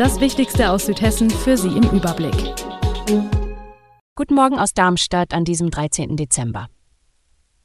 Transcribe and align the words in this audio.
Das 0.00 0.18
Wichtigste 0.18 0.70
aus 0.70 0.86
Südhessen 0.86 1.28
für 1.28 1.58
Sie 1.58 1.76
im 1.76 1.82
Überblick. 1.90 2.54
Guten 4.14 4.34
Morgen 4.34 4.58
aus 4.58 4.72
Darmstadt 4.72 5.34
an 5.34 5.44
diesem 5.44 5.70
13. 5.70 6.16
Dezember. 6.16 6.68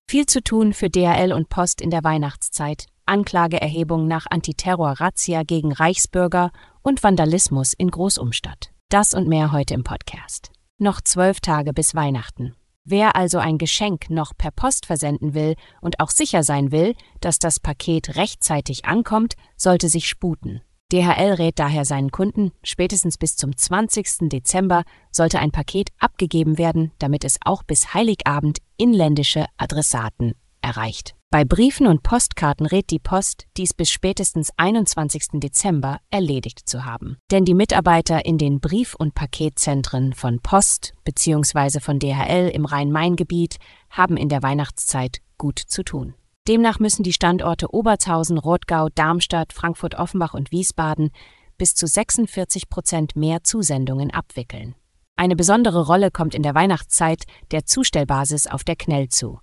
Viel 0.10 0.26
zu 0.26 0.44
tun 0.44 0.74
für 0.74 0.90
DHL 0.90 1.32
und 1.32 1.48
Post 1.48 1.80
in 1.80 1.92
der 1.92 2.04
Weihnachtszeit, 2.04 2.88
Anklageerhebung 3.06 4.10
nach 4.10 4.26
Antiterror-Razzia 4.30 5.44
gegen 5.44 5.72
Reichsbürger 5.72 6.52
und 6.82 7.04
Vandalismus 7.04 7.72
in 7.72 7.90
Großumstadt. 7.90 8.72
Das 8.90 9.14
und 9.14 9.30
mehr 9.30 9.54
heute 9.54 9.74
im 9.74 9.86
Podcast. 9.86 10.52
Noch 10.78 11.00
zwölf 11.00 11.40
Tage 11.40 11.72
bis 11.72 11.96
Weihnachten. 11.96 12.54
Wer 12.84 13.16
also 13.16 13.38
ein 13.38 13.58
Geschenk 13.58 14.10
noch 14.10 14.34
per 14.38 14.52
Post 14.52 14.88
versenden 14.88 15.36
will 15.36 15.56
und 15.80 16.02
auch 16.02 16.10
sicher 16.10 16.44
sein 16.44 16.74
will, 16.74 16.96
dass 17.22 17.40
das 17.40 17.62
Paket 17.62 18.18
rechtzeitig 18.18 18.84
ankommt, 18.84 19.36
sollte 19.56 19.88
sich 19.88 20.10
sputen. 20.10 20.65
DHL 20.92 21.34
rät 21.34 21.58
daher 21.58 21.84
seinen 21.84 22.12
Kunden, 22.12 22.52
spätestens 22.64 23.18
bis 23.18 23.36
zum 23.36 23.58
20. 23.58 24.30
Dezember 24.30 24.84
sollte 25.12 25.40
ein 25.40 25.52
Paket 25.52 25.90
abgegeben 25.98 26.60
werden, 26.60 26.92
damit 27.00 27.24
es 27.24 27.40
auch 27.44 27.64
bis 27.64 27.96
Heiligabend 27.96 28.60
inländische 28.78 29.46
Adressaten 29.58 30.34
erreicht. 30.62 31.16
Bei 31.32 31.44
Briefen 31.44 31.88
und 31.88 32.02
Postkarten 32.02 32.66
rät 32.66 32.92
die 32.92 33.00
Post, 33.00 33.48
dies 33.58 33.74
bis 33.74 33.90
spätestens 33.90 34.52
21. 34.58 35.42
Dezember 35.42 36.00
erledigt 36.12 36.70
zu 36.70 36.86
haben. 36.86 37.18
Denn 37.32 37.46
die 37.46 37.56
Mitarbeiter 37.56 38.26
in 38.26 38.38
den 38.38 38.60
Brief- 38.60 38.96
und 38.96 39.16
Paketzentren 39.16 40.14
von 40.14 40.40
Post 40.40 40.94
bzw. 41.04 41.80
von 41.80 42.00
DHL 42.00 42.50
im 42.54 42.66
Rhein-Main-Gebiet 42.66 43.58
haben 43.90 44.18
in 44.18 44.30
der 44.30 44.44
Weihnachtszeit 44.44 45.20
gut 45.38 45.60
zu 45.60 45.84
tun. 45.84 46.14
Demnach 46.48 46.80
müssen 46.80 47.02
die 47.02 47.14
Standorte 47.14 47.74
Obertshausen, 47.74 48.38
Rothgau, 48.38 48.90
Darmstadt, 48.94 49.52
Frankfurt-Offenbach 49.52 50.36
und 50.36 50.52
Wiesbaden 50.52 51.10
bis 51.58 51.74
zu 51.74 51.88
46 51.88 52.70
Prozent 52.70 53.16
mehr 53.16 53.44
Zusendungen 53.44 54.12
abwickeln. 54.12 54.76
Eine 55.16 55.36
besondere 55.36 55.88
Rolle 55.88 56.12
kommt 56.12 56.36
in 56.36 56.44
der 56.44 56.54
Weihnachtszeit 56.54 57.24
der 57.52 57.66
Zustellbasis 57.66 58.48
auf 58.48 58.64
der 58.64 58.76
Knell 58.76 59.10
zu. 59.10 59.40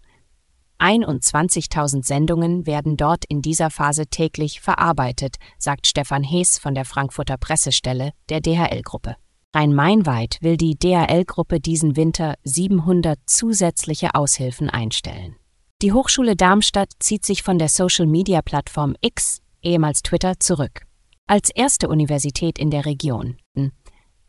21.000 0.78 2.04
Sendungen 2.04 2.66
werden 2.66 2.96
dort 2.96 3.24
in 3.24 3.40
dieser 3.40 3.70
Phase 3.70 4.06
täglich 4.06 4.60
verarbeitet, 4.60 5.36
sagt 5.58 5.86
Stefan 5.86 6.22
Hees 6.22 6.58
von 6.58 6.74
der 6.74 6.84
Frankfurter 6.84 7.36
Pressestelle 7.36 8.12
der 8.28 8.40
DHL-Gruppe. 8.40 9.16
Rhein-Main-weit 9.54 10.38
will 10.40 10.56
die 10.56 10.76
DHL-Gruppe 10.76 11.60
diesen 11.60 11.96
Winter 11.96 12.34
700 12.44 13.18
zusätzliche 13.26 14.14
Aushilfen 14.14 14.70
einstellen. 14.70 15.36
Die 15.82 15.92
Hochschule 15.92 16.36
Darmstadt 16.36 16.92
zieht 17.00 17.26
sich 17.26 17.42
von 17.42 17.58
der 17.58 17.68
Social-Media-Plattform 17.68 18.94
X, 19.00 19.42
ehemals 19.62 20.02
Twitter, 20.02 20.38
zurück. 20.38 20.82
Als 21.26 21.50
erste 21.50 21.88
Universität 21.88 22.56
in 22.56 22.70
der 22.70 22.86
Region. 22.86 23.36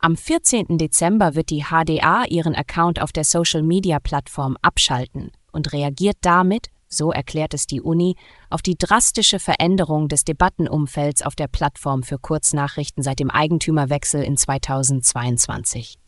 Am 0.00 0.16
14. 0.16 0.78
Dezember 0.78 1.36
wird 1.36 1.50
die 1.50 1.66
HDA 1.66 2.24
ihren 2.24 2.56
Account 2.56 3.00
auf 3.00 3.12
der 3.12 3.22
Social-Media-Plattform 3.22 4.56
abschalten 4.62 5.30
und 5.52 5.72
reagiert 5.72 6.16
damit, 6.22 6.70
so 6.88 7.12
erklärt 7.12 7.54
es 7.54 7.68
die 7.68 7.80
Uni, 7.80 8.16
auf 8.50 8.60
die 8.60 8.76
drastische 8.76 9.38
Veränderung 9.38 10.08
des 10.08 10.24
Debattenumfelds 10.24 11.22
auf 11.22 11.36
der 11.36 11.46
Plattform 11.46 12.02
für 12.02 12.18
Kurznachrichten 12.18 13.04
seit 13.04 13.20
dem 13.20 13.30
Eigentümerwechsel 13.30 14.24
in 14.24 14.36
2022. 14.36 16.00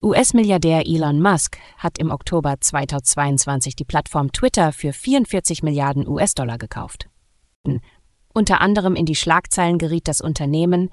US-Milliardär 0.00 0.86
Elon 0.86 1.20
Musk 1.20 1.58
hat 1.76 1.98
im 1.98 2.12
Oktober 2.12 2.54
2022 2.60 3.74
die 3.74 3.84
Plattform 3.84 4.30
Twitter 4.30 4.70
für 4.70 4.92
44 4.92 5.64
Milliarden 5.64 6.06
US-Dollar 6.06 6.56
gekauft. 6.56 7.08
Unter 8.32 8.60
anderem 8.60 8.94
in 8.94 9.06
die 9.06 9.16
Schlagzeilen 9.16 9.76
geriet 9.76 10.06
das 10.06 10.20
Unternehmen, 10.20 10.90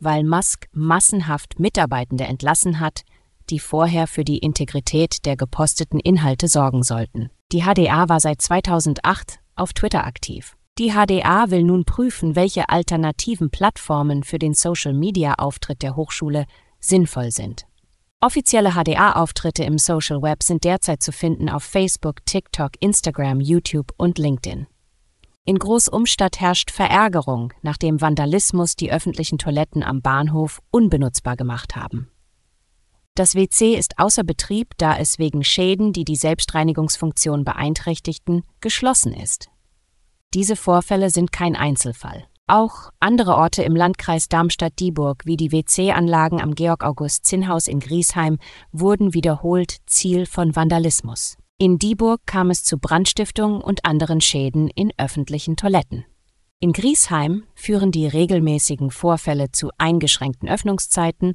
weil 0.00 0.24
Musk 0.24 0.66
massenhaft 0.72 1.60
Mitarbeitende 1.60 2.24
entlassen 2.24 2.80
hat, 2.80 3.02
die 3.48 3.60
vorher 3.60 4.08
für 4.08 4.24
die 4.24 4.38
Integrität 4.38 5.24
der 5.24 5.36
geposteten 5.36 6.00
Inhalte 6.00 6.48
sorgen 6.48 6.82
sollten. 6.82 7.30
Die 7.52 7.62
HDA 7.62 8.08
war 8.08 8.18
seit 8.18 8.42
2008 8.42 9.38
auf 9.54 9.72
Twitter 9.72 10.04
aktiv. 10.04 10.56
Die 10.78 10.94
HDA 10.94 11.52
will 11.52 11.62
nun 11.62 11.84
prüfen, 11.84 12.34
welche 12.34 12.68
alternativen 12.68 13.50
Plattformen 13.50 14.24
für 14.24 14.40
den 14.40 14.54
Social-Media-Auftritt 14.54 15.82
der 15.82 15.94
Hochschule 15.94 16.46
sinnvoll 16.80 17.30
sind. 17.30 17.67
Offizielle 18.20 18.72
HDA-Auftritte 18.72 19.62
im 19.62 19.78
Social 19.78 20.22
Web 20.22 20.42
sind 20.42 20.64
derzeit 20.64 21.02
zu 21.04 21.12
finden 21.12 21.48
auf 21.48 21.62
Facebook, 21.62 22.26
TikTok, 22.26 22.72
Instagram, 22.80 23.40
YouTube 23.40 23.92
und 23.96 24.18
LinkedIn. 24.18 24.66
In 25.44 25.58
Großumstadt 25.58 26.40
herrscht 26.40 26.72
Verärgerung, 26.72 27.52
nachdem 27.62 28.00
Vandalismus 28.00 28.74
die 28.74 28.90
öffentlichen 28.90 29.38
Toiletten 29.38 29.84
am 29.84 30.02
Bahnhof 30.02 30.60
unbenutzbar 30.72 31.36
gemacht 31.36 31.76
haben. 31.76 32.10
Das 33.14 33.36
WC 33.36 33.74
ist 33.76 34.00
außer 34.00 34.24
Betrieb, 34.24 34.74
da 34.78 34.98
es 34.98 35.18
wegen 35.20 35.44
Schäden, 35.44 35.92
die 35.92 36.04
die 36.04 36.16
Selbstreinigungsfunktion 36.16 37.44
beeinträchtigten, 37.44 38.42
geschlossen 38.60 39.12
ist. 39.12 39.48
Diese 40.34 40.56
Vorfälle 40.56 41.10
sind 41.10 41.30
kein 41.30 41.54
Einzelfall. 41.54 42.27
Auch 42.50 42.90
andere 42.98 43.36
Orte 43.36 43.62
im 43.62 43.76
Landkreis 43.76 44.30
Darmstadt-Dieburg 44.30 45.26
wie 45.26 45.36
die 45.36 45.52
WC-Anlagen 45.52 46.40
am 46.40 46.54
Georg-August-Zinnhaus 46.54 47.68
in 47.68 47.78
Griesheim 47.78 48.38
wurden 48.72 49.12
wiederholt 49.12 49.76
Ziel 49.84 50.24
von 50.24 50.56
Vandalismus. 50.56 51.36
In 51.58 51.78
Dieburg 51.78 52.22
kam 52.24 52.48
es 52.48 52.64
zu 52.64 52.78
Brandstiftung 52.78 53.60
und 53.60 53.84
anderen 53.84 54.22
Schäden 54.22 54.68
in 54.68 54.94
öffentlichen 54.96 55.56
Toiletten. 55.56 56.06
In 56.58 56.72
Griesheim 56.72 57.44
führen 57.54 57.92
die 57.92 58.06
regelmäßigen 58.06 58.90
Vorfälle 58.92 59.52
zu 59.52 59.68
eingeschränkten 59.76 60.48
Öffnungszeiten, 60.48 61.34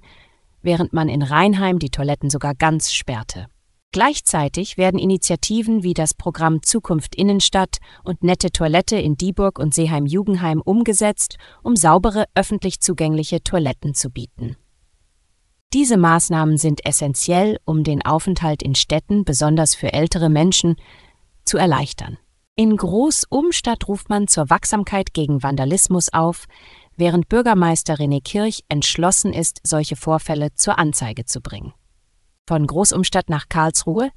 während 0.63 0.93
man 0.93 1.09
in 1.09 1.21
Rheinheim 1.21 1.77
die 1.77 1.91
Toiletten 1.91 2.31
sogar 2.31 2.55
ganz 2.55 2.91
sperrte. 2.91 3.49
Gleichzeitig 3.93 4.77
werden 4.77 4.99
Initiativen 4.99 5.83
wie 5.83 5.93
das 5.93 6.15
Programm 6.15 6.63
Zukunft 6.63 7.15
Innenstadt 7.15 7.77
und 8.03 8.23
Nette 8.23 8.49
Toilette 8.51 8.95
in 8.95 9.17
Dieburg 9.17 9.59
und 9.59 9.75
Seeheim-Jugendheim 9.75 10.61
umgesetzt, 10.61 11.37
um 11.61 11.75
saubere 11.75 12.25
öffentlich 12.33 12.81
zugängliche 12.81 13.43
Toiletten 13.43 13.93
zu 13.93 14.09
bieten. 14.09 14.57
Diese 15.73 15.97
Maßnahmen 15.97 16.57
sind 16.57 16.83
essentiell, 16.87 17.59
um 17.65 17.83
den 17.83 18.03
Aufenthalt 18.03 18.63
in 18.63 18.73
Städten, 18.73 19.25
besonders 19.25 19.75
für 19.75 19.93
ältere 19.93 20.27
Menschen, 20.27 20.75
zu 21.45 21.59
erleichtern. 21.59 22.17
In 22.55 22.75
Großumstadt 22.75 23.87
ruft 23.87 24.09
man 24.09 24.27
zur 24.27 24.49
Wachsamkeit 24.49 25.13
gegen 25.13 25.43
Vandalismus 25.43 26.11
auf, 26.11 26.45
während 26.97 27.29
Bürgermeister 27.29 27.93
René 27.93 28.23
Kirch 28.23 28.63
entschlossen 28.69 29.33
ist, 29.33 29.59
solche 29.63 29.95
Vorfälle 29.95 30.55
zur 30.55 30.79
Anzeige 30.79 31.25
zu 31.25 31.41
bringen. 31.41 31.73
Von 32.47 32.67
Großumstadt 32.67 33.29
nach 33.29 33.47
Karlsruhe. 33.47 34.11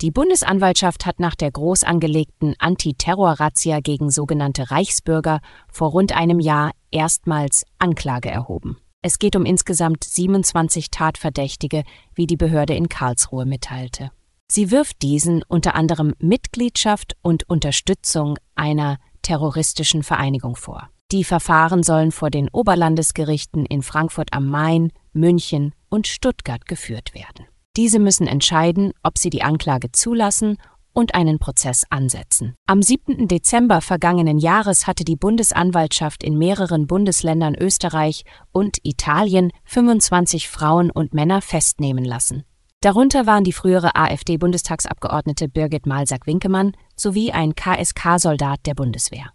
Die 0.00 0.10
Bundesanwaltschaft 0.10 1.04
hat 1.04 1.20
nach 1.20 1.34
der 1.34 1.50
groß 1.50 1.84
angelegten 1.84 2.54
Antiterror-Razzia 2.58 3.80
gegen 3.80 4.10
sogenannte 4.10 4.70
Reichsbürger 4.70 5.40
vor 5.70 5.90
rund 5.90 6.16
einem 6.16 6.40
Jahr 6.40 6.70
erstmals 6.90 7.66
Anklage 7.78 8.30
erhoben. 8.30 8.78
Es 9.02 9.18
geht 9.18 9.36
um 9.36 9.44
insgesamt 9.44 10.04
27 10.04 10.90
Tatverdächtige, 10.90 11.84
wie 12.14 12.26
die 12.26 12.38
Behörde 12.38 12.74
in 12.74 12.88
Karlsruhe 12.88 13.44
mitteilte. 13.44 14.10
Sie 14.50 14.70
wirft 14.70 15.02
diesen 15.02 15.42
unter 15.42 15.74
anderem 15.74 16.14
Mitgliedschaft 16.18 17.16
und 17.20 17.48
Unterstützung 17.48 18.38
einer 18.54 18.98
terroristischen 19.20 20.02
Vereinigung 20.02 20.56
vor. 20.56 20.88
Die 21.12 21.24
Verfahren 21.24 21.82
sollen 21.82 22.10
vor 22.10 22.30
den 22.30 22.48
Oberlandesgerichten 22.48 23.66
in 23.66 23.82
Frankfurt 23.82 24.32
am 24.32 24.48
Main, 24.48 24.92
München 25.12 25.74
und 25.88 26.06
Stuttgart 26.06 26.66
geführt 26.66 27.14
werden. 27.14 27.49
Diese 27.80 27.98
müssen 27.98 28.26
entscheiden, 28.26 28.92
ob 29.02 29.16
sie 29.16 29.30
die 29.30 29.40
Anklage 29.40 29.90
zulassen 29.90 30.58
und 30.92 31.14
einen 31.14 31.38
Prozess 31.38 31.86
ansetzen. 31.88 32.54
Am 32.66 32.82
7. 32.82 33.26
Dezember 33.26 33.80
vergangenen 33.80 34.36
Jahres 34.36 34.86
hatte 34.86 35.02
die 35.02 35.16
Bundesanwaltschaft 35.16 36.22
in 36.22 36.36
mehreren 36.36 36.86
Bundesländern 36.86 37.54
Österreich 37.54 38.24
und 38.52 38.76
Italien 38.82 39.50
25 39.64 40.50
Frauen 40.50 40.90
und 40.90 41.14
Männer 41.14 41.40
festnehmen 41.40 42.04
lassen. 42.04 42.44
Darunter 42.82 43.24
waren 43.24 43.44
die 43.44 43.54
frühere 43.54 43.96
AfD-Bundestagsabgeordnete 43.96 45.48
Birgit 45.48 45.86
Malsack-Winkemann 45.86 46.72
sowie 46.96 47.32
ein 47.32 47.54
KSK-Soldat 47.54 48.60
der 48.66 48.74
Bundeswehr. 48.74 49.32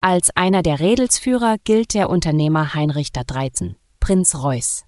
Als 0.00 0.34
einer 0.34 0.62
der 0.62 0.80
Redelsführer 0.80 1.56
gilt 1.64 1.92
der 1.92 2.08
Unternehmer 2.08 2.72
Heinrich 2.72 3.12
da 3.12 3.24
Dreizen, 3.24 3.76
Prinz 4.00 4.36
Reuß. 4.36 4.87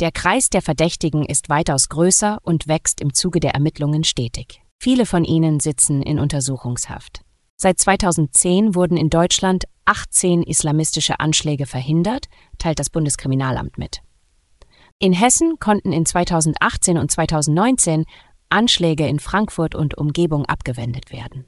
Der 0.00 0.12
Kreis 0.12 0.48
der 0.48 0.62
Verdächtigen 0.62 1.26
ist 1.26 1.50
weitaus 1.50 1.90
größer 1.90 2.38
und 2.42 2.66
wächst 2.66 3.02
im 3.02 3.12
Zuge 3.12 3.38
der 3.38 3.52
Ermittlungen 3.52 4.02
stetig. 4.02 4.62
Viele 4.78 5.04
von 5.04 5.24
ihnen 5.24 5.60
sitzen 5.60 6.00
in 6.00 6.18
Untersuchungshaft. 6.18 7.20
Seit 7.56 7.78
2010 7.78 8.74
wurden 8.74 8.96
in 8.96 9.10
Deutschland 9.10 9.64
18 9.84 10.42
islamistische 10.42 11.20
Anschläge 11.20 11.66
verhindert, 11.66 12.28
teilt 12.56 12.78
das 12.78 12.88
Bundeskriminalamt 12.88 13.76
mit. 13.76 14.00
In 14.98 15.12
Hessen 15.12 15.58
konnten 15.60 15.92
in 15.92 16.06
2018 16.06 16.96
und 16.96 17.10
2019 17.10 18.06
Anschläge 18.48 19.06
in 19.06 19.18
Frankfurt 19.18 19.74
und 19.74 19.98
Umgebung 19.98 20.46
abgewendet 20.46 21.12
werden. 21.12 21.44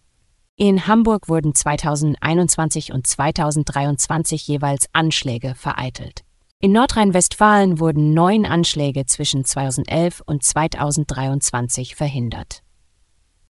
In 0.57 0.87
Hamburg 0.87 1.31
wurden 1.31 1.55
2021 1.55 2.93
und 2.93 3.07
2023 3.07 4.47
jeweils 4.47 4.91
Anschläge 4.93 5.55
vereitelt. 5.55 6.25
In 6.65 6.71
Nordrhein-Westfalen 6.71 7.81
wurden 7.81 8.15
neun 8.15 8.47
Anschläge 8.47 9.05
zwischen 9.05 9.45
2011 9.45 10.23
und 10.25 10.45
2023 10.45 11.97
verhindert. 11.97 12.63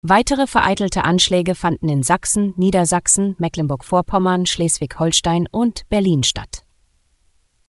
Weitere 0.02 0.46
vereitelte 0.46 1.05
Anschläge 1.05 1.55
fanden 1.55 1.88
in 1.88 2.02
Sachsen, 2.02 2.52
Niedersachsen, 2.58 3.34
Mecklenburg-Vorpommern, 3.38 4.44
Schleswig-Holstein 4.44 5.49
und 5.50 5.88
Berlin 5.88 6.22
statt. 6.22 6.66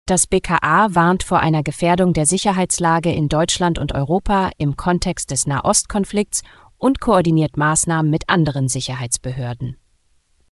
Das 0.05 0.27
BKA 0.27 0.93
warnt 0.93 1.23
vor 1.23 1.39
einer 1.39 1.63
Gefährdung 1.63 2.11
der 2.11 2.25
Sicherheitslage 2.25 3.13
in 3.13 3.29
Deutschland 3.29 3.79
und 3.79 3.93
Europa 3.93 4.49
im 4.57 4.75
Kontext 4.75 5.31
des 5.31 5.47
Nahostkonflikts 5.47 6.43
und 6.77 6.99
koordiniert 6.99 7.55
Maßnahmen 7.55 8.11
mit 8.11 8.27
anderen 8.27 8.67
Sicherheitsbehörden. 8.67 9.77